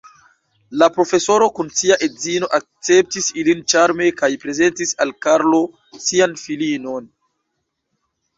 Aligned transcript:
La 0.83 0.85
profesoro 0.93 1.49
kun 1.59 1.67
sia 1.81 1.97
edzino 2.07 2.49
akceptis 2.59 3.27
ilin 3.43 3.61
ĉarme 3.75 4.09
kaj 4.23 4.31
prezentis 4.47 4.95
al 5.07 5.15
Karlo 5.27 5.61
sian 6.09 6.35
filinon. 6.47 7.09